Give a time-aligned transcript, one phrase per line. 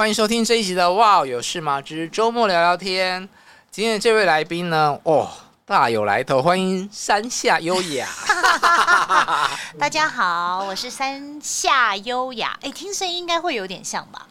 [0.00, 3.22] 欢迎收听这一集的《哇有事吗之周末聊聊天》。
[3.70, 5.30] 今天的这位来宾呢，哦，
[5.66, 8.08] 大有来头，欢迎山下优雅。
[9.78, 12.58] 大家好，我是山下优雅。
[12.62, 14.26] 哎，听声音应该会有点像吧？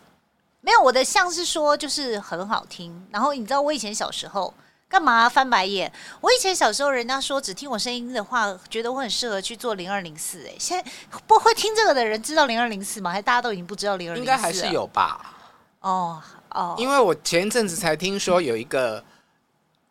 [0.62, 3.06] 没有，我的像是说就是很好听。
[3.12, 4.52] 然后你知道我以前小时候
[4.88, 5.94] 干嘛翻白眼？
[6.20, 10.48] 我以前小时候人家说只听我声音的话，觉得我很适合去做零二零四。
[10.48, 10.92] 哎，现在
[11.28, 13.12] 不会听这个的人知道零二零四吗？
[13.12, 14.28] 还大家都已经不知道零二零四？
[14.28, 15.36] 应该还是有吧。
[15.82, 19.04] 哦哦，因为我前一阵子才听说有一个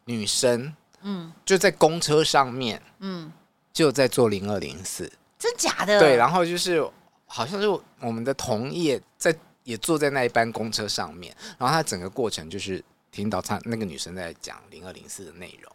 [0.04, 3.32] 女生，嗯，就在公车上面，嗯，
[3.72, 5.98] 就在做零二零四，真假的？
[5.98, 6.86] 对，然后就是
[7.26, 7.68] 好像是
[8.00, 15.72] 我们的同业在也坐在那一班公车上面，然后他整个过程就是听到他那个女生在讲零二零四的内容，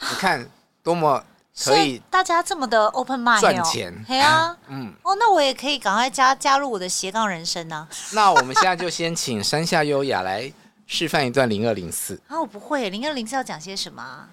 [0.00, 0.48] 你看
[0.82, 1.24] 多么。
[1.62, 7.86] 可以，大家这么的 open mind 赚钱，对啊，嗯，哦，那我也可以赶快加加入我的斜杠人生呢。
[8.12, 10.50] 那我们现在就先请山下优雅来
[10.86, 12.20] 示范一段零二零四。
[12.28, 14.26] 啊，我不会，零二零四要讲些什么？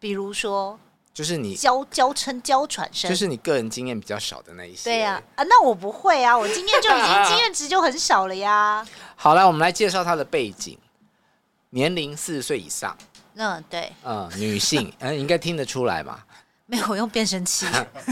[0.00, 0.78] 比如说，
[1.14, 4.90] 就是你娇娇嗔娇喘声，就是你个人经验比较少的那一些。
[4.90, 8.86] 对呀，啊，那我不会啊，我经验就已经经验值就很少了呀。
[9.14, 10.78] 好了，我们来介绍她的背景，
[11.70, 12.96] 年龄四十岁以上。
[13.40, 16.18] 嗯，对，嗯，女性，嗯，应该听得出来嘛。
[16.70, 17.66] 没有用变声器，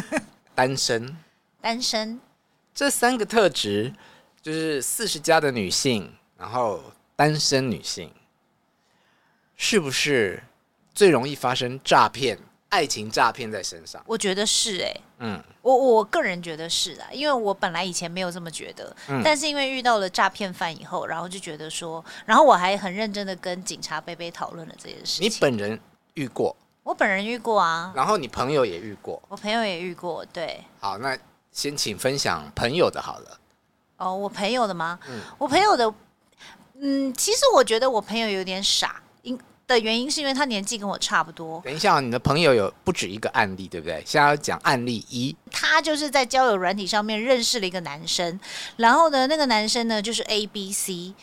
[0.57, 1.15] 单身，
[1.61, 2.19] 单身，
[2.75, 3.93] 这三个特质
[4.41, 6.83] 就是四十加的女性，然后
[7.15, 8.11] 单身女性，
[9.57, 10.43] 是不是
[10.95, 12.39] 最容易发生诈骗、
[12.71, 14.03] 爱情诈骗在身上？
[14.07, 25.29] 我觉得是哎、欸，嗯，我我个人觉得是啊，因为我本来以前没有这么觉得，嗯、但是因为遇到了诈骗犯以后，然后就觉得说，然后我还很认真的跟警察贝贝讨论了这件事情。
[25.29, 25.79] 你本人
[26.15, 26.57] 遇过？
[26.87, 30.63] 我本人遇过啊，然后你朋友也遇过，我朋友也遇过，对。
[30.79, 31.19] 好，那
[31.51, 33.41] 先请分享朋友的好了。
[33.97, 34.97] 哦，我朋友的吗？
[35.09, 35.93] 嗯，我朋友的，
[36.81, 39.37] 嗯，其实我觉得我朋友有点傻，因
[39.67, 41.61] 的原因是因为他年纪跟我差不多。
[41.65, 44.01] 等一下，你的朋友有不止一个案例，对不对？
[44.07, 48.39] 现在要讲案例一，他就是在交友软体上面认识了一个男生，
[48.77, 51.15] 然后呢，那个男生呢就是 A B C。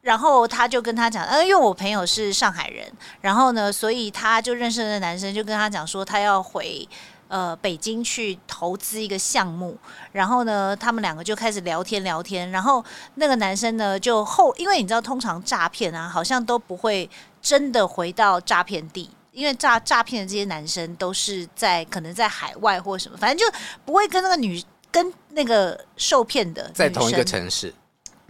[0.00, 6.88] 然后他就跟他讲，呃，因为我朋友是上海人，然后呢，所以他就认识的男生就跟他讲说，他要回
[7.26, 9.76] 呃北京去投资一个项目，
[10.12, 12.82] 然后呢，他们两个就开始聊天聊天，然后
[13.16, 17.10] 那个男生呢就后，因为你知道，通常诈骗啊，好像都不会
[17.42, 27.74] 真的回到诈骗地，因为诈诈骗的这些男生都是在可能在海外或什么，反正就不会跟那个女跟那个受骗的在同一个城市。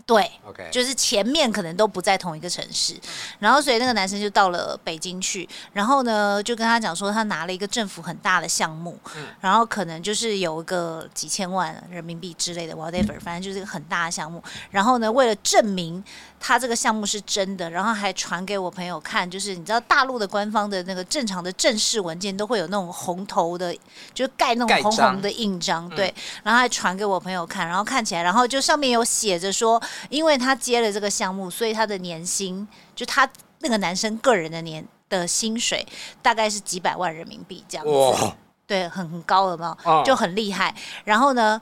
[0.09, 0.71] 对，Okay.
[0.71, 2.99] 就是前面可能都不在同一个城市，
[3.41, 16.03] 然后所以那个男生就到了北京去，然后呢就跟他讲说他拿了一个政府很大的项目，嗯、然后可能就是有一个几千万人民币之类的，whatever，反正就是一个很大的项目，然后呢为了证明。
[16.41, 23.77] 他这个项目是真的，然后还传给我朋友看，就是你知道大陆的官方的那个正常的正式文件都会有那种红头的，
[24.15, 26.15] 就盖那种红红的印章，对，
[26.45, 33.29] 然后还传给我朋友看，然后看起来，然后就上面有写着说，因为他接了这个项目，所以他的年薪，就他
[33.61, 35.87] 那个男生个人的年的薪水
[36.23, 38.37] 大概是几百万人民币这样子，哇
[38.67, 40.75] 对，很很高了嘛，就很厉害，
[41.05, 41.61] 然后呢？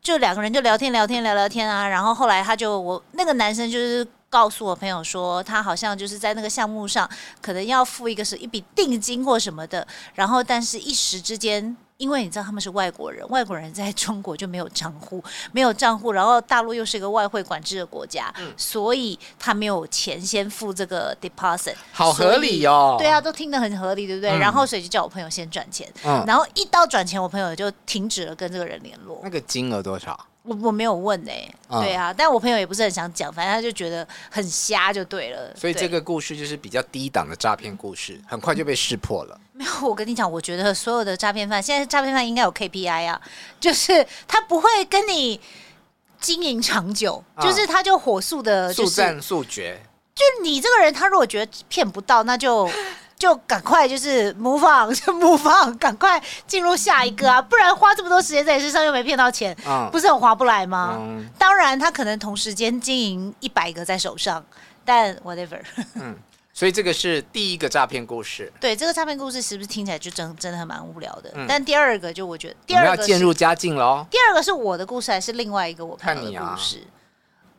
[0.00, 7.06] 就两个人就聊天聊天聊聊天啊，然后后来他就我那个男生就是告诉我朋友说，他好像就是在那个项目上
[7.42, 11.76] 可能要付一个是一笔定金或什么的，然后但是一时之间。
[11.98, 22.94] 因为你知道他们是外国人，外国人在中国就没有账户，没有账户，然后大陆又是一个外汇管制的国家，嗯、所以他没有钱先付这个 deposit，好合理哦。
[23.00, 24.30] 对啊，都听得很合理，对不对？
[24.30, 29.18] 嗯、然后所以就叫我朋友先转钱，嗯、然后一到转钱，我朋友就停止了跟这个人联络。
[29.24, 30.24] 那个金额多少？
[30.48, 35.54] 我我没有问哎、欸，嗯、对啊，但我朋友也不是很想讲，反正他就觉得很瞎就对了。
[35.54, 39.38] 所以这个故事就是比较低档的诈骗故事，很快就被识破了。
[39.52, 43.20] 没有，我跟你讲，我觉得所有的诈骗犯，现在诈骗犯应该有 KPI 啊，
[43.60, 45.38] 就是他不会跟你
[46.20, 49.80] 经营长久，嗯、就是他就火速的、就是，速战速决。
[50.14, 52.68] 就你这个人，他如果觉得骗不到，那就。
[53.18, 57.42] 就赶快就是 move on， 就 move on，赶快进入下一个啊！
[57.42, 60.96] 不然花这么多时间在你身上又没骗到钱，嗯、不是很划不来吗？
[60.98, 64.44] 嗯、当然，他可能同时间经营一百个在手上，
[64.84, 65.60] 但 whatever。
[65.94, 66.16] 嗯，
[66.54, 68.52] 所以这个是第一个诈骗故事。
[68.60, 71.32] 对，这个诈骗故事是不是听起来就真真的很蛮无聊的？
[71.34, 74.06] 嗯、但第二个就我觉得，第二个要渐入佳境喽。
[74.08, 76.82] 第二个是我的故事，还是另外一个我朋友的故事？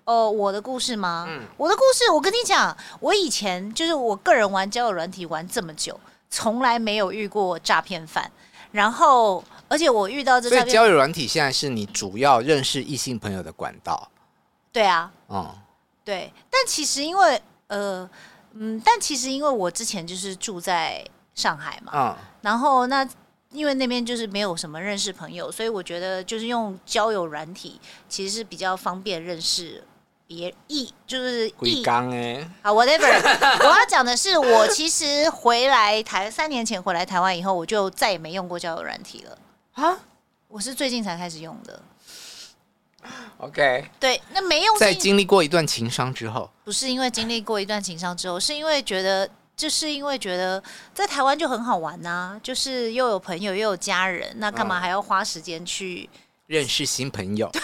[0.10, 1.28] 哦、呃，我的故事吗？
[1.30, 6.00] 嗯，我的故事，我跟你讲，我以前就是我个人玩交友软体玩这么久，
[6.32, 8.30] 从来没有遇过诈骗犯。
[8.72, 14.10] 然后，而且我遇到这，所以交友软体现在是你主要认识异性朋友的管道。
[14.72, 15.48] 对啊，嗯，
[16.04, 16.34] 对。
[16.50, 18.10] 但其实因为呃，
[18.54, 23.08] 嗯，但其实因为我之前就是住在上海嘛，嗯，然后那
[23.52, 29.84] 因为那边就是没有什么认识朋友，所以我觉得就是用交友软体其实是比较方便认识。
[30.30, 33.10] 别意就是异刚哎，好 whatever。
[33.66, 39.36] 我要讲的是，我其实回来台三年前回来台湾以后，我就再也没用过交友软体了
[39.74, 39.98] 啊！
[40.48, 41.82] 我是最近才开始用的。
[43.38, 44.78] OK，对，那没用。
[44.78, 50.62] 在经历过一段情伤之后，不是因为经历过一段情伤之后，是因为觉得，就是因为觉得
[50.94, 57.50] 在台湾就很好玩呐、啊，就是又有朋友又有家人，那干嘛还要花时间去、嗯、认识新朋友？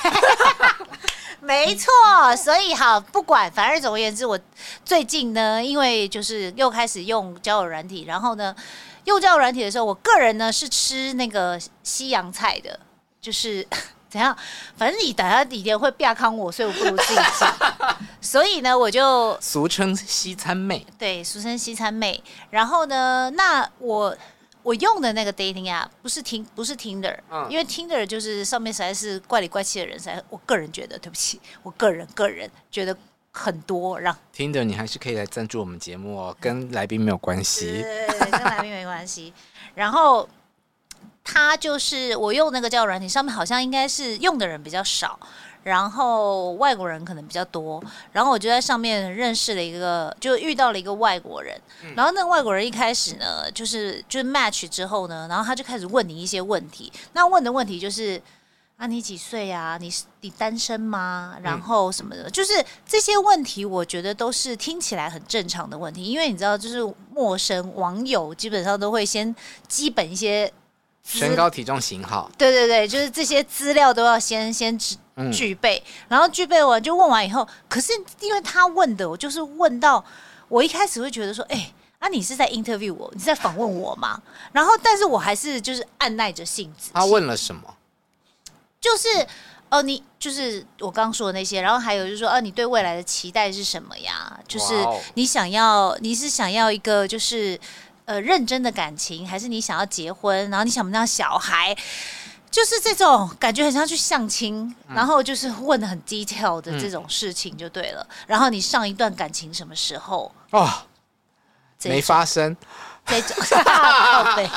[1.46, 1.92] 没错，
[2.36, 4.38] 所以好不管，反正总而言之，我
[4.84, 8.56] 最近呢，因为就是又开始用交友软体，然后呢，
[9.04, 12.80] 用交友软体的时候，我个人呢是吃那个西洋菜的，
[13.22, 13.66] 就是
[14.10, 14.36] 怎样，
[14.76, 24.18] 反正你等下几天会变康我，所以我不如自己讲，所以呢，我就俗称西餐妹，对，俗称西餐妹，然后呢，那我。
[24.66, 32.98] 我用的那个 dating app 不是听不是 Tinder，嗯，因为 Tinder 就是上面实在是怪里怪气的人，实在我个人觉得，对不起，我个人个人觉得
[33.32, 34.00] 很多。
[34.00, 39.32] 让 Tinder 你还是可以来赞助我们节目哦，跟来宾没有关系，对，跟来宾没关系。
[39.76, 40.28] 然后
[41.24, 45.20] 他就是我用那个叫软体，上面好像应该是用的人比较少。
[45.66, 51.60] 然后外国人可能比较多，然后我就在上面认识了一个，就遇到了一个外国人。
[51.96, 56.94] 然后那个外国人一开始呢，就是就是 match 之后呢，然后他就开始问你一些问题。
[57.14, 58.22] 那问的问题就是
[58.78, 59.76] 啊，你几岁啊？
[59.82, 59.92] 你
[60.22, 61.36] 你单身吗？
[61.42, 62.54] 然后什么的，就是
[62.86, 66.78] 这些问题，我觉得都是听起来很正常的问题，因为你知道，就是
[67.12, 69.36] 陌生网友基本上都会先
[69.68, 70.52] 基本一些
[71.06, 74.78] 身高、体重、型号，对对对，就是这些资料都要先先
[75.32, 80.04] 具备，然后具备完就问完以后，可是因为他问的，我就是问到
[80.48, 84.20] 我一开始会觉得说，哎、欸，啊，你是在 interview 我，你是在访问我吗？
[84.52, 86.90] 然后，但是我还是就是按耐着性子。
[86.94, 87.76] 他问了什么？
[88.82, 89.08] 就是，
[89.70, 94.40] 哦、呃，你就是我刚刚说的那些，然后还有就是说，哦、呃，你对未来的期待是什么呀？
[94.48, 94.74] 就是
[95.16, 97.60] 你想要，你是想要一个就是
[98.06, 100.50] 呃认真的感情，还是你想要结婚？
[100.50, 101.76] 然后你想不想要小孩？
[102.50, 108.08] 就是这种感觉很像去相亲，嗯、然后就是问的很 detail 的这种事情就对了。
[108.10, 110.32] 嗯、然后你上一段感情什么时候？
[110.52, 110.66] 哦，
[111.78, 112.56] 种没发生。
[113.08, 113.38] 这种，
[114.36, 114.48] 对，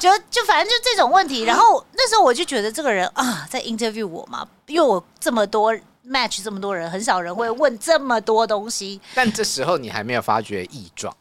[0.00, 1.42] 就就反正就这种问题。
[1.42, 5.72] 然后那时候我就觉得这个人啊，在 interview 我嘛，因为我这么多
[6.04, 9.00] match 这么多人，很少人会问这么多东西。
[9.14, 11.14] 但这时候你还没有发觉异状。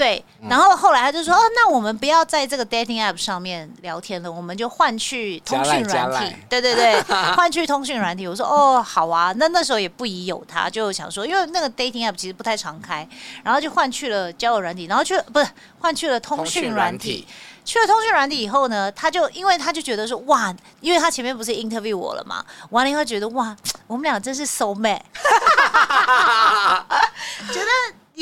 [0.00, 6.34] 对，然后后来他就说：“哦，那我们不要在这个 dating app 上面聊天了，我们就换去通讯软体。
[6.48, 6.98] 对对对，
[7.36, 13.06] 换去通讯软体。”我说：“哦，好啊。”那那时候也不宜有他，就想说，因为那个 dating app 其实不太常开，
[13.44, 15.46] 然后就换去了交友软体，然后去不是
[15.80, 17.26] 换去了通讯软体。
[17.62, 23.54] 去了通讯软体以后呢，他就因为他就觉得说：“哇，因为他前面不是 interview 我了嘛，完了以后觉得哇，
[23.86, 24.98] 我们俩真是 soul mate，
[27.52, 27.66] 觉得。”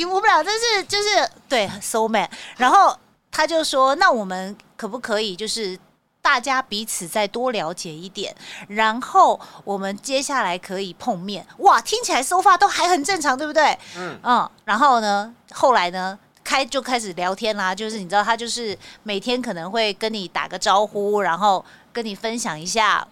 [0.05, 2.97] 我们俩真是就是对 soul mate，然后
[3.31, 5.77] 他就说：“那我们可不可以就是
[6.21, 8.35] 大家彼此再多了解一点，
[8.67, 11.45] 然后我们接下来可以碰面？
[11.59, 13.77] 哇，听起来 so far 都还很正常，对不对？
[13.97, 14.49] 嗯嗯。
[14.65, 21.63] 然后呢，后来呢，开就开始聊天啦，就是你知道他就是每天可能会跟你打个招呼，然后
[21.93, 23.07] 跟你分享一下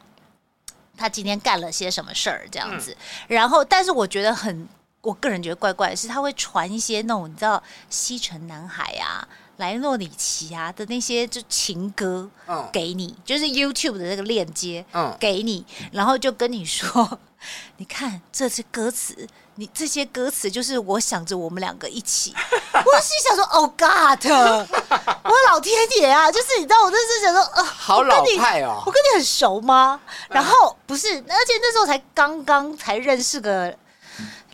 [0.97, 2.95] 他今天干了些什么事儿这样子。
[3.27, 4.67] 然后，但是我觉得很。
[5.07, 9.25] 我个人觉得怪怪的是，他会传一些那种你知道西城男孩啊。
[9.57, 12.29] 莱诺里奇啊的那些就情歌，
[12.71, 17.19] 给你，嗯、就是 YouTube 的那个链接，嗯，给你，然后就跟你说，
[17.77, 22.35] 你看这次歌词，你这些歌词就是我想着我们两个一起，
[22.71, 29.99] 我心想说，Oh God， 我老天爷啊，就是你知道，我那是想说，呃，好老派哦，我跟你很熟吗？
[30.29, 33.75] 然后不是，而且那时候才刚刚才认识个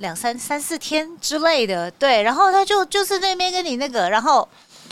[0.03, 4.47] 两三三四天之类的，对，然后他就就是那边跟你那个，然后。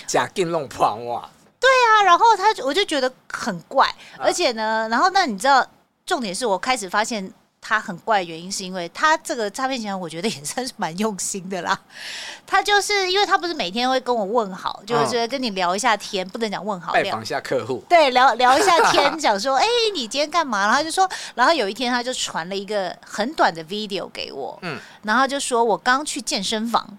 [0.08, 1.30] 假金龙胖哇！
[1.60, 3.88] 对啊，然后他我就觉得很怪，
[4.18, 5.66] 而且呢，然后那你知道，
[6.06, 11.80] 重点是我开始发现他很怪的原因，是因为他这个诈骗集团，我觉得也算是蛮用心的啦。
[12.46, 20.66] 他就是因为他不是每天会跟我问好，就是跟你聊一下天，不能讲问好，拜访一下客户，对，聊聊一下天， 讲说，哎，你今天干嘛？
[20.66, 26.98] 然后就说，然后有一天他就传了一个很短的 video 给我，嗯，然后就说我刚去健身房，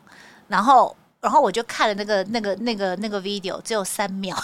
[0.49, 0.97] 然后。
[1.21, 4.37] 然后我就看了那个、那个、那个、那个 video，只有三秒，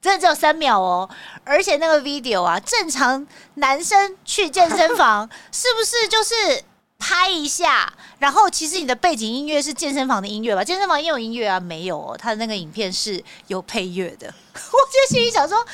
[0.00, 1.08] 真的只有三秒哦！
[1.44, 6.62] 而且那个 video 啊，正常男生去健身房 是不是就是
[6.98, 7.92] 拍一下？
[8.18, 10.62] 然后其实你的背景音乐是健身房的音乐吧？
[10.62, 11.58] 健身房也有音乐啊？
[11.58, 14.26] 没有哦，他的那个影片是有配乐的。
[14.54, 15.64] 我就心里想说，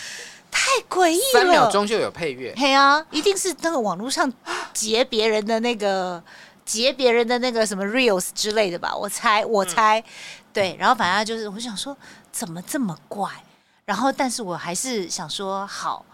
[0.50, 2.54] 太诡异了，三秒钟就有配乐？
[2.56, 4.32] 嘿啊，一定是那个网络上
[4.72, 6.22] 截别人的那个。
[6.66, 10.04] 截别人的那个什么 reels 之类的吧，我猜，我猜，嗯、
[10.50, 11.94] 对，然后反正就是，我想说
[12.32, 13.28] 怎么这么怪，
[13.84, 16.04] 然后但是我还是想说好，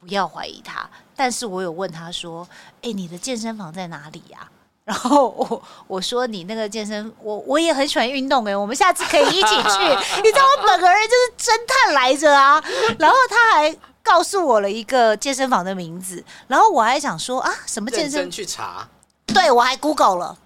[0.00, 2.46] 不要怀疑他，但是我有问他说，
[2.82, 4.50] 哎，你的健身房在哪里呀、啊？
[4.88, 9.78] 然后我我说你那个健身，我我也很喜欢运动哎，我们下次可以一起去，
[10.22, 12.62] 你知道我本个人就是侦探来着啊，
[12.98, 18.30] 然后他还告诉我了一个健身房的名字，然后我还想说啊，什么健身？
[18.30, 18.88] 去查。
[19.26, 20.38] 对，我还 Google 了，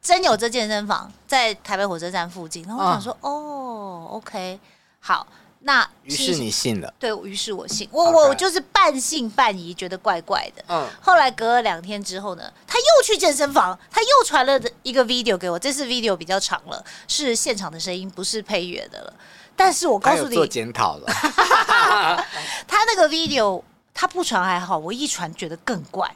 [0.00, 2.64] 真有这健身房在台北火车站附近。
[2.64, 4.58] 然后我想说，哦，哦，OK，
[4.98, 5.26] 好，
[5.60, 6.92] 那于是你信了？
[6.98, 10.64] 对，于是我信，我我就是半信半疑，觉得怪怪的。
[10.68, 19.12] 嗯，后来隔了两天之后呢，他又去健身房，他又传了一个 video 给我，这次 video 比较长了，是现场的声音，不是配乐的了。
[19.56, 21.06] 但是我告诉你，做检讨了，
[22.66, 23.62] 他那个 video
[23.92, 26.14] 他不传还好，我一传觉得更怪，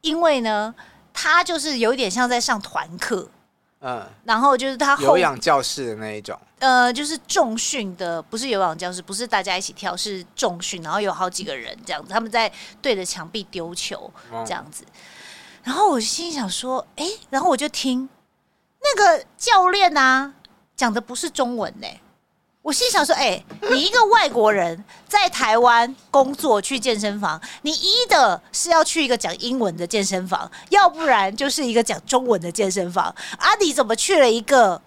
[0.00, 0.74] 因为呢。
[1.14, 3.28] 他就是有点像在上团课，
[3.84, 14.08] 嗯，然后就是他后有氧教室的那一种，呃，就是重训的，不是有氧教室，不是大家一起跳，是重训，然后有好几个人这样子，他们在对着墙壁丢球
[14.46, 14.84] 这样子，
[15.64, 18.08] 然后我心想说，哎，然后我就听
[18.80, 20.32] 那个教练啊
[20.76, 21.86] 讲的不是中文呢。
[22.62, 33.04] 我心想说：“哎、你一个外国人在台湾工作去健身房，你一的是要去一个讲英文的健身房，要不然就是一个讲中文的健身房。
[33.36, 34.80] 啊，你怎么去了一个？”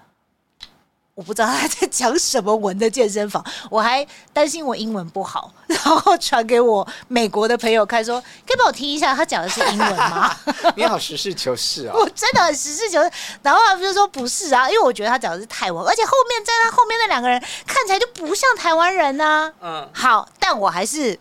[1.16, 10.36] 我不知道他在讲什么文的健身房，我还担心我英文不好，然后传给我美国的朋友看，说可以帮我听一下他讲的是英文吗？
[10.76, 12.02] 你好实事求是啊、哦！
[12.02, 13.10] 我真的很实事求是。
[13.42, 19.54] 然后他们就说不是啊，因为我觉得他讲的是泰文，而且后面在他后面那两个人看起来就不像台湾人啊。
[19.62, 21.18] 嗯，好，但我还是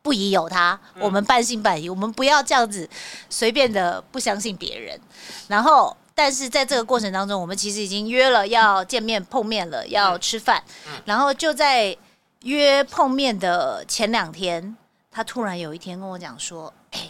[0.00, 2.88] 不疑有他，我们半信半疑，我们不要这样子
[3.28, 4.98] 随便的不相信别人，
[5.46, 5.94] 然后。
[6.18, 10.60] 但是在这个过程当中，我们其实已经约了要见面碰面了，要吃饭。
[11.04, 11.96] 然后就在
[12.42, 14.76] 约碰面的前两天，
[15.12, 17.08] 他突然有一天跟我讲说：“哎，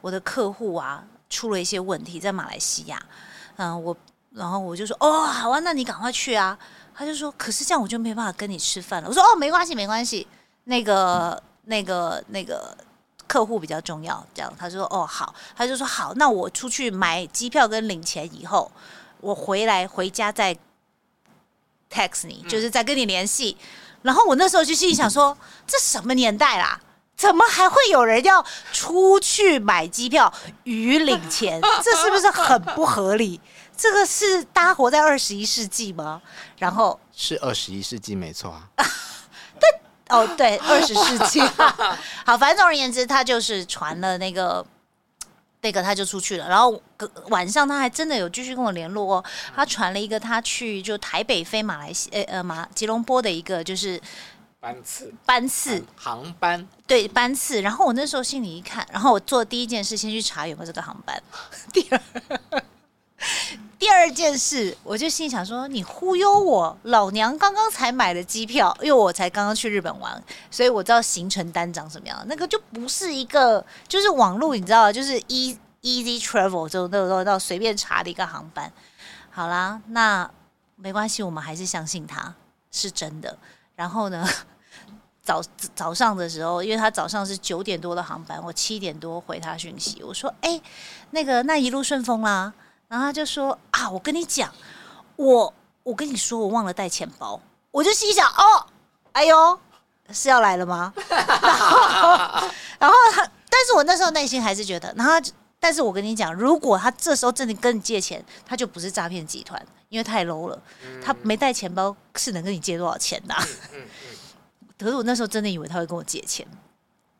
[0.00, 3.02] 我的客户啊出了一些问题，在马来西亚。
[3.56, 3.96] 嗯，我
[4.30, 6.56] 然后我就说：哦，好啊，那你赶快去啊。
[6.94, 9.08] 他就说：可是这样我就没办法跟你吃饭了。
[9.08, 10.24] 我说：哦，没关系，没关系。
[10.62, 12.72] 那个，那个，那个。”
[13.28, 18.72] 客户比较重要，这样他说哦好，他就说好，那我出去买机票跟领钱以后，
[19.20, 20.56] 我回来回家再
[21.92, 23.56] text 你，就是再跟你联系。
[24.02, 26.80] 然后我那时候就心里想说，这什么年代啦？
[27.16, 30.32] 怎么还会有人要出去买机票
[30.62, 31.60] 与领钱？
[31.82, 33.40] 这是不是很不合理？
[33.76, 36.22] 这个是大家活在二十一世纪吗？
[36.58, 38.68] 然后是二十一世纪没错啊。
[40.08, 41.40] 哦，对，二十世纪。
[42.24, 44.64] 好，反正总而言之，他就是传了那个，
[45.60, 46.48] 那个他就出去了。
[46.48, 46.80] 然后
[47.28, 49.24] 晚上他还真的有继续跟我联络哦。
[49.54, 54.00] 他传了一个他去就台北飞马来西亚，呃呃马吉隆坡的一个就是
[54.60, 57.62] 班次班次航班，对班次。
[57.62, 61.22] 然后我那时候心里一看，然后我做第一件事先去查有没有这个航班。
[61.72, 62.62] 第二。
[63.78, 72.20] 第二件事，我就心想说：“你忽悠我，老娘刚刚才买的机票，因为我才刚刚去日本玩，所以我知道行程单长什么样。
[72.26, 78.70] 那个就不是一个，就是网络，你知道，就是一。” easy travel，就到到到随便查的一个航班。
[79.30, 80.28] 好啦，那
[80.74, 82.34] 没关系，我们还是相信他
[82.72, 83.38] 是真的。
[83.76, 84.28] 然后呢，
[85.22, 85.40] 早
[85.76, 90.60] 早上的时候，因为他早上是九点多的航班，我七点多回他讯息，我说：“哎，
[91.12, 92.52] 那个那一路顺风啦。”
[92.88, 94.52] 然后他就说：“啊，我跟你讲，
[95.16, 95.52] 我
[95.82, 97.40] 我跟你说，我忘了带钱包。”
[97.70, 98.66] 我就心想：“哦，
[99.12, 99.60] 哎呦，
[100.10, 105.12] 是要来了吗？” 然后，然后他，但是我那时候内心还是觉得，然后，
[105.60, 110.58] 但是我跟你讲，如果他这时候真的跟你借钱，他就不是诈骗集团，因为太 low 了。
[111.04, 113.44] 他没带钱包，是能跟你借多少钱的啊？
[114.78, 116.46] 可是我那时候真的以为他会跟我借钱。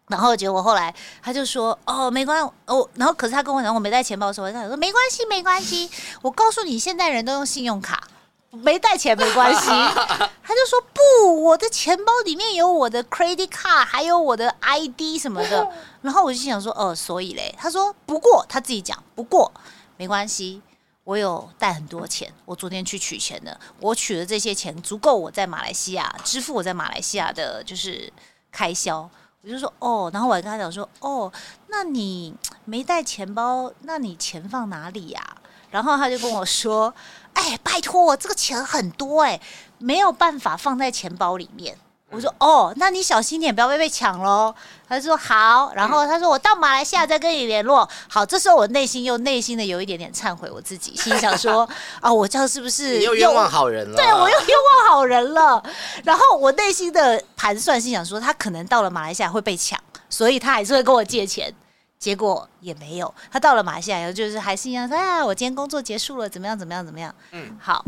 [0.08, 5.90] 然后结果后来他就说：“哦，没关系哦。”然后可是他跟我讲我没带钱包的时候，他说：“没关系，没关系。”
[6.22, 8.08] 我告诉你，现在人都用信用卡，
[8.50, 9.68] 没带钱没关系。
[10.42, 15.70] 他就说：“不，我的钱包里面有我的 credit card，还有我的 ID 什么的。
[16.00, 19.52] ”然后我就想说：“哦，所以嘞？”他说：“不过他自己讲，不过
[19.98, 20.62] 没关系，
[21.04, 22.32] 我有带很多钱。
[22.46, 28.10] 我昨天去取钱的，我取的这些钱足够我在马来西亚支付我在马来西亚的就是
[28.50, 29.08] 开销。”
[29.42, 31.32] 我就说哦，然后我还跟他讲说哦，
[31.68, 35.36] 那你没带钱包，那你钱放哪里呀？
[35.70, 36.92] 然后他就跟我说，
[37.34, 39.40] 哎，拜托这个钱很多哎，
[39.78, 41.78] 没有办法放在钱包里面。
[42.10, 44.54] 我说哦，那你小心点，不要被被抢喽。
[44.88, 47.86] 他就说好，然后他说我到马来西亚再跟你联络。
[48.08, 51.68] 好，这时候我内心又内心的有一点点忏悔我自己，心想说
[52.00, 53.94] 啊、 哦，我这样是不是又又冤枉好人了？
[53.94, 55.62] 对，我又冤枉好人了。
[56.02, 61.54] 然后我内心的盘算，心想说他可能到了马来西亚会被抢，所以他还是会跟我借钱。
[61.98, 67.14] 结果也没有，他到了马来西亚以后就是还是一样说啊，我今天工作结束了，怎么样怎么样怎么样？
[67.32, 67.84] 嗯，好。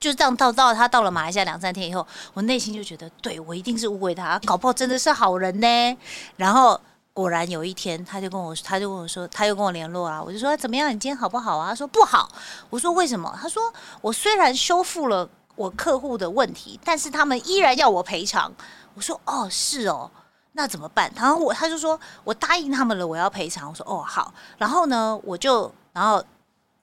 [0.00, 5.98] 就这样到到他到了马来西亚两三天以后，我内心就觉得，对，我一定是误会他，搞不好真的是好人呢。
[6.36, 6.80] 然后
[7.12, 10.22] 果然有一天，他就跟我，他就跟我说，他又跟我联络啊。
[10.22, 11.70] 我就说怎么样，你今天好不好啊？
[11.70, 12.30] 他说不好。
[12.70, 13.36] 我说为什么？
[13.42, 13.60] 他说
[14.00, 18.52] 我虽然修复了我客户的问题，但是他们依然要我赔偿。
[18.94, 20.08] 我说哦，是哦，
[20.52, 21.10] 那怎么办？
[21.16, 23.68] 然后我他就说我答应他们了，我要赔偿。
[23.68, 24.32] 我说哦好。
[24.58, 26.24] 然后呢，我就然后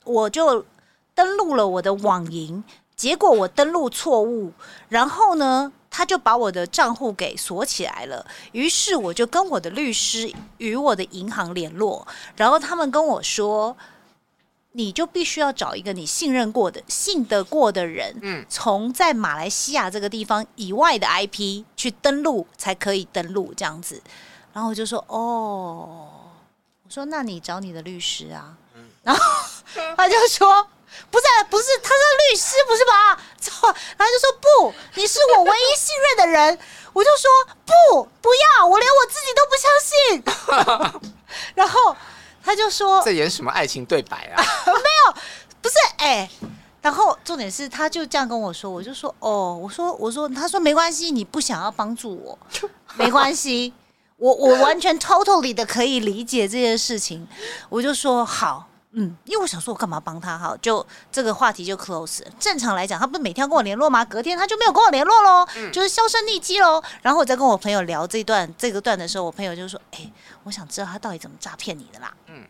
[0.03, 0.65] 我就
[1.13, 2.62] 登录了我的网银。
[2.96, 4.54] 结果我登录错误，
[4.88, 8.25] 然后呢，他就把我的账户给锁起来了。
[8.53, 13.75] 于是我就跟我的律师与我的银行联络，然后他们跟我说，
[14.72, 24.01] 你就必须要找一个你信任过的、信得过的人，嗯，从在马来西亚这个地方以外的 IP 去登录才可以登录这样子。
[24.53, 26.10] 然后我就说，哦，
[26.84, 28.58] 我说那你找你的律师啊，
[29.03, 29.22] 然后
[29.98, 30.66] 他就说。
[31.12, 33.18] 不是不是，他是律师，不是吧？
[33.46, 36.60] 然后他就说不，你是我唯一信任的人。
[36.94, 37.29] 我就说
[37.66, 41.03] 不，不要，我连我自己都不相信。
[41.53, 41.94] 然后
[42.42, 44.40] 他就说在演什么爱情对白啊？
[44.66, 45.16] 没有，
[45.62, 46.29] 不是哎、欸。
[46.81, 52.40] 然后重点是，他就这样跟我说，我就说哦，我说我说，他说没关系，你不想要帮助我，
[52.96, 53.74] 没关系，
[54.16, 57.27] 我我完全 totally 的可以理解这件事情。
[57.68, 58.70] 我就说好。
[58.98, 60.38] 嗯，因为我想说，我干嘛帮他？
[60.38, 62.24] 哈，就这个话题就 close。
[62.40, 64.05] 正常来讲，他不是每天要跟我联络吗？
[64.05, 66.81] 隔天他就没有跟我联络喽，嗯、就是销声匿迹喽。
[67.01, 70.12] 然后我在跟我朋友聊这段这个段的时候，我朋友就说：“哎，
[70.44, 72.48] 我想知道他到底怎么诈骗你的啦。”嗯，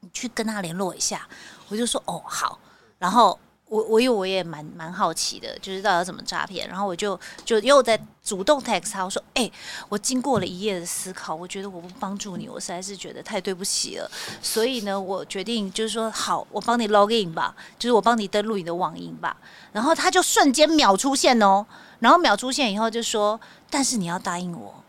[0.00, 1.26] 你去跟他联络一下。
[1.68, 2.58] 我就说：“哦，好。”
[2.98, 3.38] 然后。
[3.68, 9.50] 我我因为我也蛮蛮好奇的，就是到底怎么诈骗，然后我就就又在主动 text 他，我说，哎、
[9.90, 19.36] 我经过了一夜的思考，我觉得我不帮助你，我实在是觉得太对不起了，所以呢，我决定就是说，好，我帮你 log in 吧，就是我帮你登录你的网银吧，
[19.72, 21.66] 然后他就瞬间秒出现哦，
[21.98, 24.82] 然后秒出现以后就说，但是你要答应我，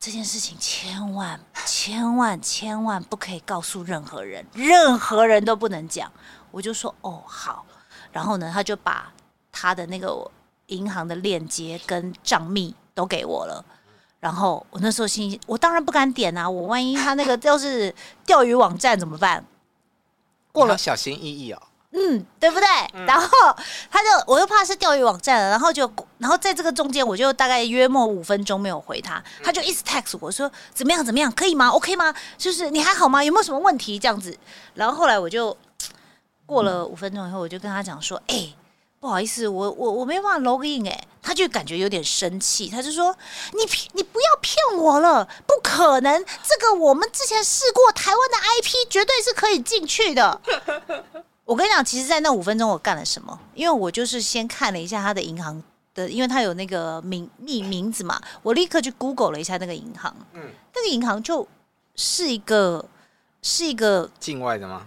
[0.00, 6.10] 这件事情千万千万千万不可以告诉任何人，任何人都不能讲。
[6.52, 7.64] 我就说哦好，
[8.12, 9.12] 然后呢，他就把
[9.50, 10.30] 他的那个
[10.66, 13.64] 银行的链接跟账密都给我了，
[14.20, 17.92] 然后我那时候心，我当然不敢点啊，我万一他那个要是
[18.24, 19.44] 钓鱼网站怎么办？
[20.52, 21.62] 过了小心翼翼哦，
[21.92, 22.66] 嗯，对不对？
[22.92, 23.28] 嗯、然后
[23.90, 32.14] 他就我又怕是钓鱼网站，然后就然后在这个中间，我就大概约莫五分钟没有回他，他就一直 text 我说怎么样怎么样，可以吗？OK 吗？
[32.36, 33.24] 就是你还好吗？
[33.24, 33.98] 有没有什么问题？
[33.98, 34.38] 这样子，
[34.74, 35.56] 然后后来我就。
[36.46, 38.56] 过了五分钟以后，我就跟他讲说：“哎、欸，
[39.00, 43.16] 不好意思，我我我没办法 log in。”哎，他就感觉有点生气，他就说
[43.52, 43.60] ：“你
[43.92, 46.24] 你不要骗我了，不可能！
[46.42, 50.40] 这个我们之前试过，台湾的 IP 绝对是可以进去的。
[51.44, 53.38] ”我跟你讲，其实，在那五分钟我干了什么？
[53.54, 55.62] 因为我就是先看了一下他的银行
[55.94, 60.14] 的，因为他有那个名名名字嘛，我立刻去 Google 了一下那个银行。
[60.34, 60.42] 嗯，
[60.74, 61.46] 那个银行就
[61.96, 62.84] 是一个。
[63.44, 64.86] 是一个境外的吗？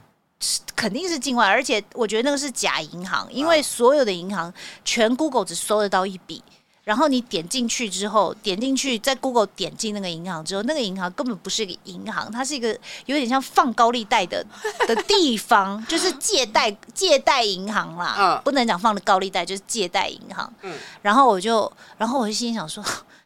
[0.76, 4.54] 肯定是境外，而且我觉得那个是假银行，因为所有的银行
[4.84, 6.44] 全 Google 只搜得到一笔。
[6.84, 12.78] 然后你点进去之后，点进去在 Google 点进那个银行之后，那个银行根本不是一个银行，它是一个
[13.08, 14.46] 有点像放高利贷的
[14.88, 20.54] 的地方，就是借贷借贷银行啦，嗯不能讲放的高利贷，就是借贷银行。
[20.62, 22.84] 嗯然后我就，然后我就心想说，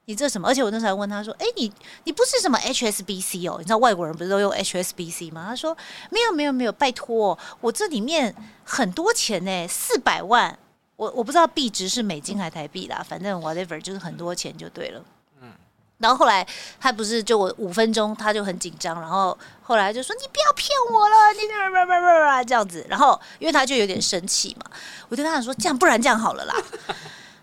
[0.10, 0.48] 你这什么？
[0.48, 1.72] 而且我那时候还问他说，哎，你
[2.06, 3.58] 你不是什么 HSBC 哦？
[3.60, 5.46] 你知道外国人不是都用 HSBC 吗？
[5.48, 5.78] 他说
[6.10, 10.58] 没有没有没有，拜托，我这里面很多钱呢，四百万。
[10.96, 15.02] 我我不知道币值是美金还是台币啦，反正 whatever 就是很多钱就对了。
[15.44, 15.52] 嗯，
[16.00, 16.46] 然后后来
[16.80, 24.72] 他不是就我五分钟他就很紧张，然后后来就说你不要骗我了，你这样子，然后因为他就有点生气嘛，
[25.08, 26.56] 我就跟他说这样不然这样好了啦，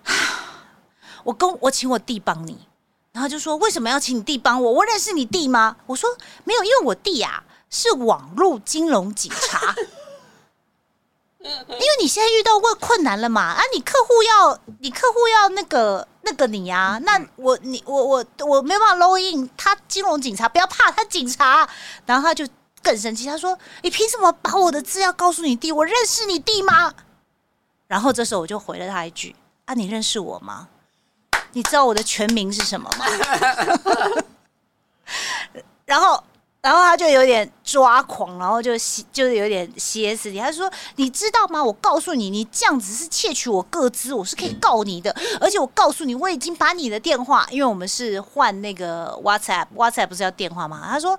[1.26, 2.56] 我跟我请我弟帮你，
[3.12, 4.72] 然后就说为什么要请你弟帮我？
[4.72, 5.76] 我认识你弟吗？
[5.86, 6.08] 我说
[6.44, 9.74] 没有，因为我弟呀、啊、是网络金融警察。
[11.46, 13.40] 因为你现在遇到过困难了嘛？
[13.40, 21.68] 啊，你客户要你客户要那个那个你啊，那我你我我我没办法 log in，他金融警察不要怕，他警察，
[22.04, 22.46] 然后他就
[22.82, 25.70] 更生气，他说你凭什么把我的资料告诉你弟？
[25.70, 26.94] 我认识你弟吗？
[27.86, 29.36] 然后这时候我就回了他一句
[29.66, 30.68] 啊，你认识我吗？
[31.56, 33.06] 你知道我的全名是什么吗？
[35.86, 36.22] 然后。
[36.62, 38.72] 然后他就有点抓狂，然后就
[39.12, 40.40] 就是有点歇斯底。
[40.40, 41.62] 他说：“你知道吗？
[41.62, 45.14] 我告诉你，你这样子是窃取我个资，我是可以告你的。
[45.40, 50.84] 而且我告诉你，我已经把你的电话，因为我们是换那个 WhatsApp，WhatsApp 不是要电话吗？
[50.90, 51.16] 他说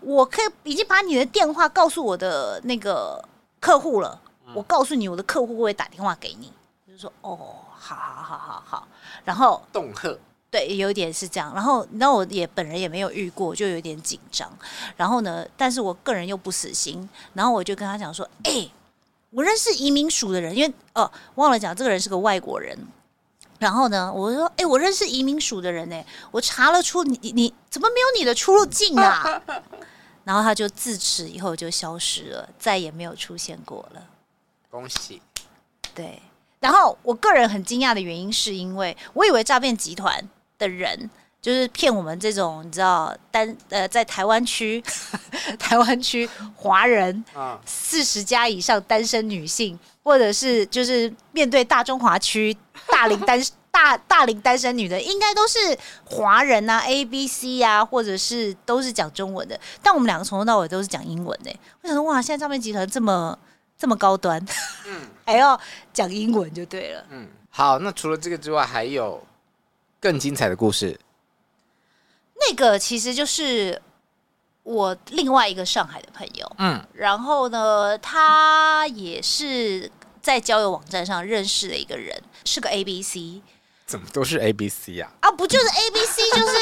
[0.00, 3.22] 我可以已经把你的电话告诉我的那个
[3.60, 4.18] 客户了。
[4.54, 6.50] 我告诉你，我的客户会打电话给你。
[6.98, 7.38] 就说哦，
[7.70, 8.88] 好好好好好。
[9.24, 10.18] 然后恫吓。”
[10.50, 11.52] 对，有一点是这样。
[11.54, 14.50] 然后，那我也本人也没有遇过，就有点紧张。
[14.96, 17.06] 然后呢，但是我个人又不死心。
[17.34, 18.66] 然后我就跟他讲说：“哎，
[19.28, 22.74] 我认识移民署的人，因为哦，忘了讲，这个人是个外国人。
[23.58, 29.42] 然后呢，我说：哎，我认识移民署的人呢，我查了出你，你怎么没有你的出入境啊？
[30.24, 34.02] 然后他就自此以后就消失了，再也没有出现过了。
[34.70, 35.20] 恭喜。
[35.94, 36.22] 对。
[36.60, 40.28] 然后我个人很惊讶的原因，是因为我以为诈骗集团。
[40.58, 41.08] 的人
[41.40, 44.82] 就是骗我们这种你知道单呃在台湾区
[45.56, 47.24] 台湾区华人
[47.64, 52.56] 四十加以上单身女性，或者是就是面对大中华区
[52.88, 53.40] 大龄单
[53.70, 55.58] 大大龄单身女的，应该都是
[56.04, 59.56] 华人啊 A B C 啊，或者是都是讲中文的。
[59.80, 61.56] 但我们两个从头到尾都是讲英文的。
[61.82, 63.38] 我想说哇，现在诈骗集团这么
[63.78, 64.44] 这么高端，
[64.86, 65.58] 嗯，还要
[65.92, 67.04] 讲英文就对了。
[67.10, 69.24] 嗯，好，那除了这个之外，还有。
[70.00, 70.96] 更精彩的故事，
[72.40, 73.82] 那个其实就是
[74.62, 79.90] 我另外一个上海的朋友，嗯，然后呢，他也是
[80.22, 83.42] 在交友网站上认识的一个人，是个 A B C，
[83.86, 85.10] 怎么都是 A B C 呀？
[85.18, 86.54] 啊，不就是 A B C，就是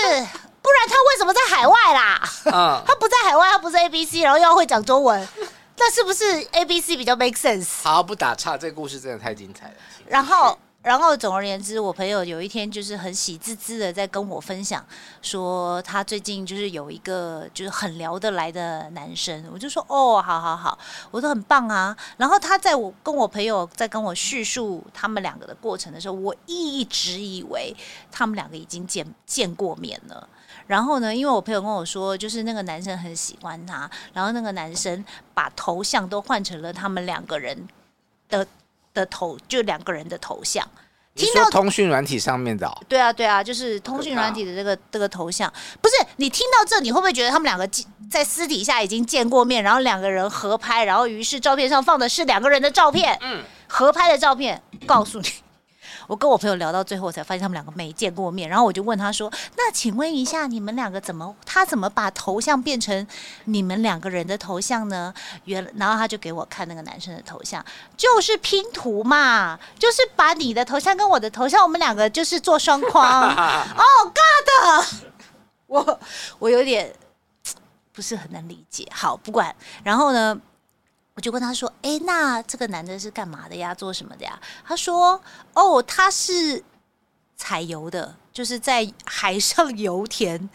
[0.63, 2.23] 不然他为什么在海外啦？
[2.51, 5.29] 嗯，他不在海外，他不是 A B C，然后又要会讲中文，
[5.79, 7.83] 那是不是 A B C 比较 make sense？
[7.83, 9.75] 好，不打岔，这个故事真的太精彩了。
[10.09, 10.59] 然后。
[10.83, 14.87] 然后总而言之，我朋友有一天就是很喜滋滋的在跟我分享，
[15.21, 20.79] 说他最近就是有一个就是很聊得来的男生，我就说哦，好好好，
[21.11, 21.97] 我说很棒啊。
[22.17, 27.75] 然后他在我跟我朋友在跟我叙述他们两个的过程的时候，我一直以为
[28.13, 30.29] 他们两个已经见见过面了。
[30.67, 37.69] 然后呢，因为我朋友跟我说，就是那个男生很喜欢他，然后那个男生把头像都换成了他们两个人
[38.29, 38.47] 的。
[38.97, 40.67] 的头就两个人的头像，
[41.15, 45.53] 听到通讯软体上面的、哦，对啊对啊，就是通讯软体的这个这个头像，
[45.83, 47.69] 不是你听到这，你会不会觉得他们两个
[48.11, 55.29] 在私底下已经见过面，然后两个人合拍，然后于是照片上放的是两个人的照片，嗯，合拍的照片，告诉你。
[56.07, 58.49] 我跟我朋友聊到最后，我才发现他们两个没见过面。
[58.49, 63.07] 然后我就问他说：“那请问一下，你们两个怎么他怎么把头像变成
[63.45, 65.13] 你们两个人的头像呢？”
[65.45, 67.65] 原然后他就给我看那个男生的头像，
[67.97, 73.23] 就是拼图嘛，就是把你的头像跟我的头像，我们两个就是做双框。
[73.33, 75.03] 哦、oh、God，
[75.67, 76.01] 我
[76.39, 76.93] 我有点
[77.93, 78.87] 不是很能理解。
[78.93, 79.55] 好，不管。
[79.83, 80.39] 然后呢？
[81.17, 83.75] 我就问他说：“哎，那这个男的是干嘛的呀？
[83.75, 85.19] 做什么的呀？”他说
[85.55, 86.63] ：“哦，他是
[87.39, 90.49] 采油的，就是在海上油田。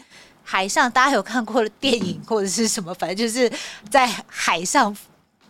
[0.44, 2.94] 海上大家有看过的电影或者是什么？
[2.94, 3.52] 反正就是
[3.90, 4.96] 在海上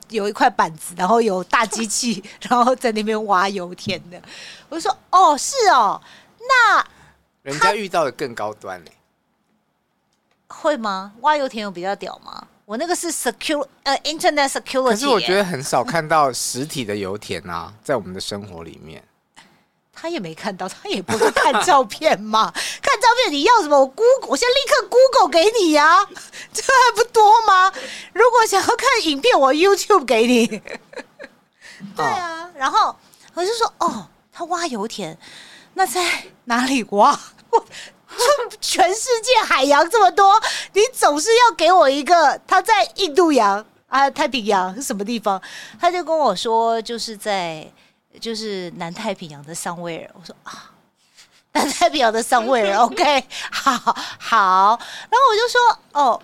[0.08, 4.21] 有一块板子，然后有大机器， 然后在那边挖油田的。”
[4.69, 6.02] 我就说：“哦，是哦，
[6.39, 6.86] 那
[7.41, 8.91] 人家遇到的更高端呢？
[10.47, 11.12] 会吗？
[11.19, 14.91] 挖油田有比较屌吗？”我那个是 secure 呃 internet security。
[14.91, 19.03] 可是我觉得很少看到实体的油田啊， 在我们的生活里面。
[19.91, 22.49] 他也没看到， 他也不会看照片嘛。
[22.81, 23.77] 看照片你要什么？
[23.77, 26.07] 我 Google，我现在立刻 Google 给你呀、啊，
[26.53, 27.69] 这还不多吗？
[28.13, 30.47] 如果想要看影片，我 YouTube 给你。
[31.97, 32.95] 对啊，然后
[33.34, 35.17] 我就说，哦，他挖油田，
[35.73, 37.19] 那在哪里挖？
[37.49, 37.65] 我
[38.62, 40.41] 全世界海洋这么多，
[40.74, 45.41] 你总是要给我一个他在印度洋啊、太平洋什么地方？
[45.80, 47.65] 他就跟我说，就是在。
[48.19, 50.69] 就是南太平洋的桑威尔，我说啊，
[51.54, 53.71] 南太平洋的桑威尔，OK， 好
[54.19, 54.78] 好，
[55.10, 56.21] 然后我就说哦，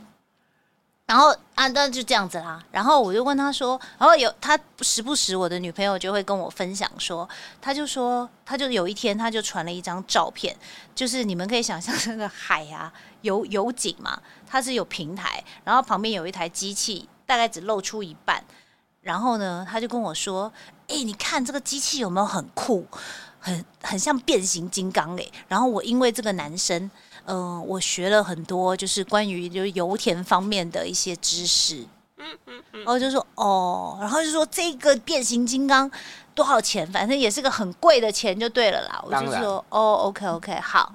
[1.07, 2.61] 然后啊，那就这样子啦。
[2.69, 7.27] 然后我就问他说，然后有他时不时我的女朋友就会跟我分享说，
[7.61, 10.55] 他就说，他就有一天他就传了一张照片，
[10.93, 12.91] 就是你们可以想象那个海啊，
[13.21, 18.43] 有有景嘛，它是有平台，然后旁边有一台机器，大概只露出一半。
[19.01, 20.51] 然后呢，他就跟我说
[20.89, 22.85] ：“哎，你看这个机器有没有很酷，
[23.39, 26.91] 很很像变形金刚哎。”然后我因为这个男生，
[27.27, 31.85] 嗯、呃，我学了很多就是关于就是油田方面的一些知识。
[32.17, 32.79] 嗯嗯嗯。
[32.79, 35.89] 然后就说哦，然后就说这个变形金刚
[36.35, 36.85] 多少钱？
[36.91, 39.01] 反正也是个很贵的钱就对了啦。
[39.05, 40.91] 我就说哦，OK OK，好。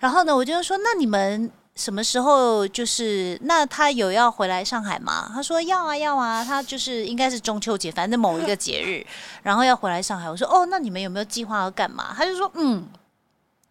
[0.00, 1.50] 然后呢，我就说那你们。
[1.76, 5.28] 什么时候就是那他有要回来上海吗？
[5.34, 9.04] 他说要啊要啊，他就是应该是中秋节，反正某一个节日，
[9.42, 10.30] 然后要回来上海。
[10.30, 12.14] 我说哦，那你们有没有计划要干嘛？
[12.16, 12.86] 他就说嗯，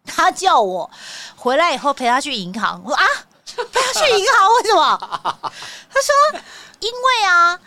[0.04, 0.90] 他叫我
[1.36, 2.80] 回来以后陪他去银行。
[2.84, 3.04] 我说啊，
[3.46, 4.98] 陪他去银行为什么？
[5.90, 6.40] 他说
[6.80, 7.58] 因为啊，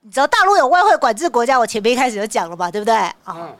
[0.00, 2.94] 你知道大陆有外汇管制国家，我前面一开始就讲了吧，对不对？
[2.94, 3.56] 啊、哦，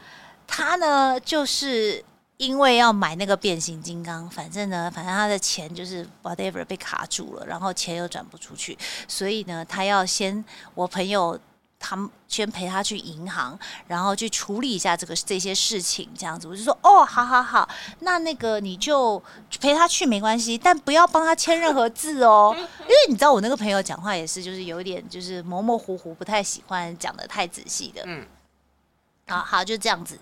[0.47, 2.05] 他呢就是。
[2.41, 10.43] 因为要买那个变形金刚，反正呢，反正他的钱就是 whatever 被卡住了，然后钱又转不出去，所以呢，他要先
[10.75, 11.39] 我朋友
[11.81, 17.69] 他们先陪他去银行，然后去处理一下这个这些事情，这样子，我就说哦，好好好，
[18.01, 19.21] 那那个你就
[19.59, 28.25] 陪他去没关系，但不要帮他签任何字哦， 因为你知道我那个朋友讲话也是就是有点就是模模糊糊，不太喜欢讲的太仔细的，嗯。
[29.29, 30.19] 好好，就这样子。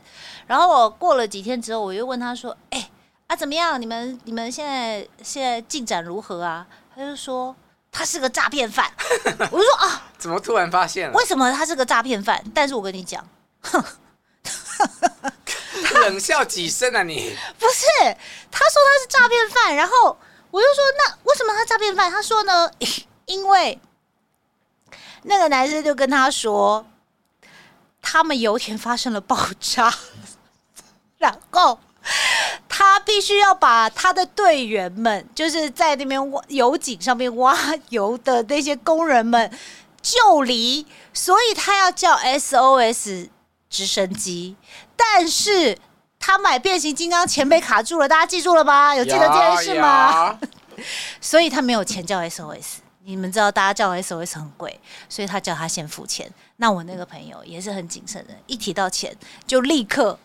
[0.47, 2.91] 然后我过了几天之后，我又问他说：“哎、欸，
[3.29, 3.81] 啊，怎么样？
[3.81, 7.57] 你们你们现在现在进展如何啊？”他就说
[7.91, 8.91] ：“他是个诈骗犯。
[9.51, 11.15] ”我就说：“啊，怎么突然发现了？
[11.15, 13.27] 为什么他是个诈骗犯？”但是我跟你讲，
[13.63, 13.85] 哼，
[16.03, 17.37] 冷笑几声啊你？
[17.59, 17.85] 不是，
[18.51, 20.17] 他说他是诈骗犯，然后
[20.51, 22.71] 我就说：“那为什么他诈骗犯？”他说呢，
[23.27, 23.81] 因为
[25.23, 26.87] 那个男生就跟他说。
[28.01, 29.93] 他们油田发生了爆炸，
[31.19, 31.79] 然后
[32.79, 39.51] 他必须要把他的队员们，就是在那边挖油井上面挖油的那些工人们
[40.01, 43.31] 救离，所以他要叫 SOS
[43.69, 44.55] 直升机。
[44.95, 45.77] 但是
[46.21, 48.95] 他买变形金刚钱被卡住了，大家记住了吗？
[48.95, 50.39] 有记得这件事吗？
[51.21, 52.77] 所以他没有钱叫 SOS。
[53.03, 56.33] 你们知道，大家叫 SOS 很贵，所以他叫他先付钱。
[56.59, 59.13] 那我那个朋友也是很谨慎的，一提到钱
[59.49, 60.17] 就立刻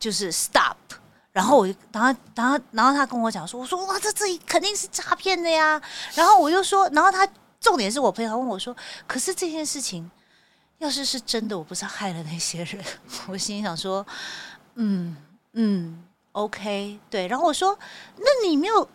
[0.00, 0.74] 就是 stop。
[1.36, 5.78] 然后我就，然后，然后，然后他跟我讲说：“我说哇，这这肯定是诈骗的呀。”
[6.16, 7.28] 然后我就说，然后他
[7.60, 8.74] 重点是我朋友问我说
[9.06, 10.10] ：“可是这件事情
[10.78, 12.82] 要是是真的，我不是害了那些人？”
[13.28, 14.06] 我心里想说
[14.76, 15.14] ：“嗯
[15.52, 17.78] 嗯，OK，对。”然后我说
[18.16, 18.88] ：“那你没有？”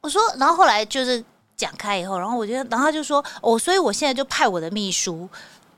[0.00, 1.22] 我说，然后后来就是。
[1.54, 5.28] 讲开以后，然后我觉得，然后他就说：“哦，所以我现在就派我的秘书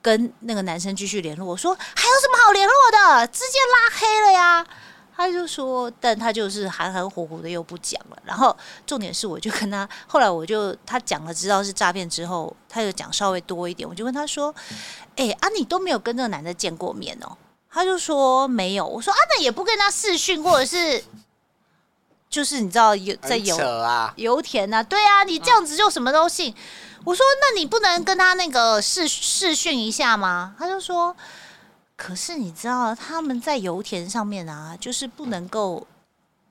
[0.00, 3.26] 跟那个男生继续联络。”我说：“还有什么好联络的？
[3.26, 4.66] 直接拉黑了呀！”
[5.16, 13.88] 他就说：“但他就是含含糊糊的又不讲了。”然后重点是，我就跟他后来我就他讲了知道是诈骗之后，他就讲稍微多一点。
[13.88, 14.54] 我就问他说
[15.16, 17.36] ：“哎啊，你都没有跟那个男的见过面哦？”
[17.70, 21.04] 他就说：“没有。”我说：“啊，那也不跟他试训或者是？”
[22.28, 26.50] 就是你知道有在油啊油田呐、啊，对啊，你这样子就什么都信。
[26.50, 30.52] 嗯、我说，那你不能跟他那个试试训一下吗？
[30.58, 31.14] 他就说，
[31.96, 35.86] 可是你知道他们在油田上面啊，就是不能够，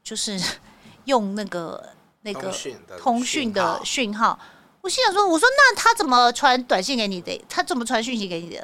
[0.04, 0.40] 就是
[1.06, 1.90] 用那个
[2.22, 2.54] 那个
[2.98, 4.40] 通讯的讯号。
[4.82, 7.44] 我心想说，我说那他怎么传短信给你的？
[7.48, 8.58] 他怎么传讯息给你的？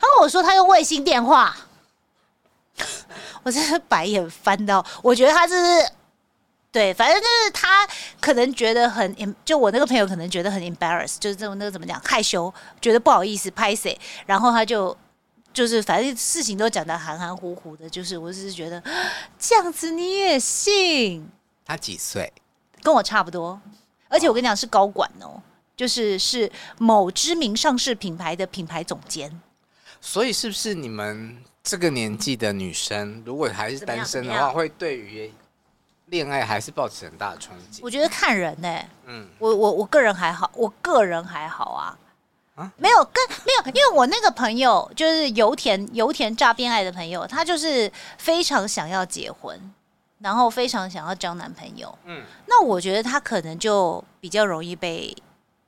[0.00, 1.56] 然后我说他用卫星电话。
[3.42, 5.90] 我真是白眼翻到，我觉得他这是。
[6.70, 7.88] 对，反正就是他
[8.20, 14.94] 可能觉得很，就我那个朋友可能觉得很 embarrass，就是这种那个怎么讲，害羞，觉得不好意思拍谁，然后他就
[15.52, 18.82] 就是反正事情都讲得含含糊糊的，就是我只是觉得
[19.38, 21.28] 这样子你也信？
[21.64, 22.32] 他几岁？
[22.80, 23.60] 跟我差不多，
[24.08, 25.42] 而且我跟你讲是高管哦，
[25.76, 29.40] 就是是某知名上市品牌的品牌总监。
[30.00, 35.32] 所以是不是你们这个年纪的女生，如果还是单身的话，会对于
[36.06, 37.80] 恋爱还是抱持很大的憧憬？
[37.82, 38.88] 我觉得看人呢、欸。
[39.06, 41.98] 嗯，我我我个人还好，我个人还好啊。
[42.58, 49.58] 啊，没有跟没有，因为我那个朋友就是油田油田诈骗爱的朋友，他就是非常想要结婚，
[50.18, 51.96] 然后非常想要交男朋友。
[52.04, 55.16] 嗯，那我觉得他可能就比较容易被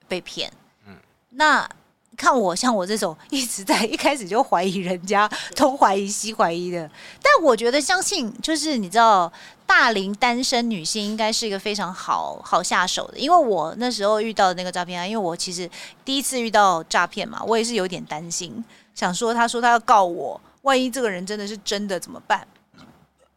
[0.08, 0.52] 被骗。
[0.86, 0.96] 嗯，
[1.30, 1.68] 那。
[2.16, 6.90] 看我像我这种一直在一开始就怀疑人家，东怀疑西怀疑的，
[7.22, 9.32] 但我觉得相信就是你知道，
[9.66, 15.70] 大龄单身女性应该是一个非常好好下手的，因为我那时候遇到的那个诈骗案，因为我其实
[16.04, 18.62] 第一次遇到诈骗嘛，我也是有点担心，
[18.94, 22.46] 想说他说他要告我，万一这个人真的是真的怎么办？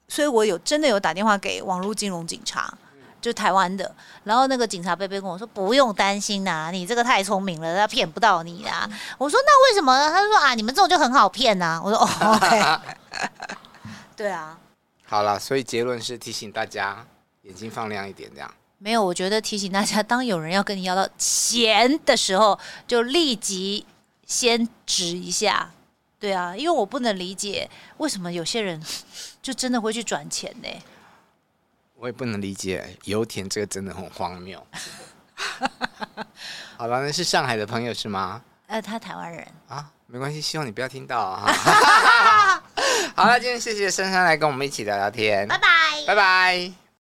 [0.09, 2.77] 所以我有真的有打电话给网络金融警察。
[3.23, 3.89] 就台湾的，
[4.25, 8.85] 然后那个警察贝贝跟我说：“不用担心呐、啊，你这个太聪明了，他骗不到你啊。”
[9.17, 12.61] 我说：“那为什么呢？”他说：“啊，你们这种就很好骗呐、啊。”我说：“哦，OK。
[14.17, 14.59] ”对啊。
[15.05, 17.05] 好了，所以结论是提醒大家
[17.43, 18.53] 眼睛放亮一点，这样。
[18.77, 23.85] 没有，我觉得提醒大家，当有人要跟你要到钱的时候，就立即
[24.25, 25.71] 先止一下。
[26.19, 28.81] 对啊，因为我不能理解为什么有些人
[29.41, 30.69] 就真的会去转钱呢？
[32.03, 34.61] 我也不能理解油田这个真的很荒谬。
[36.75, 38.41] 好了，那是上海的朋友是吗？
[38.67, 41.47] 呃，他台湾人啊，没关系，希望你不要听到啊。
[43.15, 45.67] 好了，今天谢谢珊珊来跟我们一起聊聊天，拜拜，
[46.05, 46.82] 拜拜。